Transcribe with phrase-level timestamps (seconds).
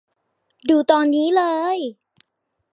[0.69, 1.43] ดูตอนนี้เล
[1.75, 1.77] ย